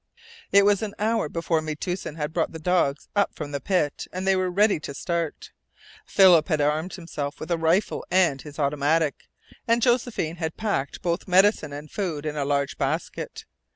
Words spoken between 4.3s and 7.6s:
were ready to start. Philip had armed himself with a